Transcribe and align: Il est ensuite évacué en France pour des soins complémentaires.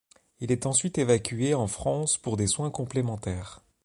Il 0.39 0.51
est 0.51 0.65
ensuite 0.65 0.97
évacué 0.97 1.53
en 1.53 1.67
France 1.67 2.17
pour 2.17 2.35
des 2.35 2.47
soins 2.47 2.71
complémentaires. 2.71 3.61